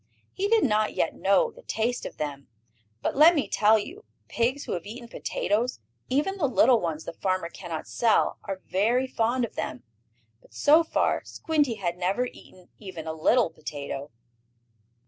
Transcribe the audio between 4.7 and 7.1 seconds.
have eaten potatoes, even the little ones